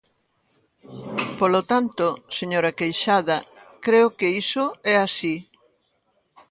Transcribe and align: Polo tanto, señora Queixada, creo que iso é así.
Polo 1.39 1.61
tanto, 1.71 2.07
señora 2.39 2.75
Queixada, 2.79 3.37
creo 3.85 4.07
que 4.17 4.27
iso 4.43 4.65
é 4.93 4.95
así. 5.07 5.35